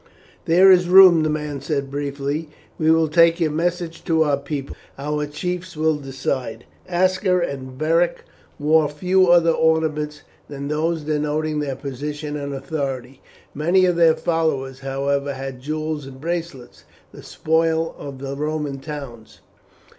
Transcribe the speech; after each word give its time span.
"There 0.45 0.71
is 0.71 0.89
room," 0.89 1.21
the 1.21 1.29
man 1.29 1.61
said 1.61 1.91
briefly. 1.91 2.49
"We 2.79 2.89
will 2.89 3.07
take 3.07 3.39
your 3.39 3.51
message 3.51 4.03
to 4.05 4.23
our 4.23 4.37
people, 4.37 4.75
our 4.97 5.27
chiefs 5.27 5.77
will 5.77 5.97
decide." 5.99 6.65
Aska 6.89 7.37
and 7.47 7.77
Beric 7.77 8.23
wore 8.57 8.89
few 8.89 9.29
other 9.29 9.51
ornaments 9.51 10.23
than 10.49 10.69
those 10.69 11.03
denoting 11.03 11.59
their 11.59 11.75
position 11.75 12.35
and 12.35 12.51
authority. 12.51 13.21
Many 13.53 13.85
of 13.85 13.95
their 13.95 14.15
followers, 14.15 14.79
however, 14.79 15.35
had 15.35 15.61
jewels 15.61 16.07
and 16.07 16.19
bracelets, 16.19 16.83
the 17.11 17.21
spoil 17.21 17.93
of 17.99 18.17
the 18.17 18.35
Roman 18.35 18.79
towns. 18.79 19.41